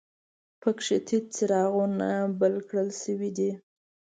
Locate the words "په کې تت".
0.61-1.25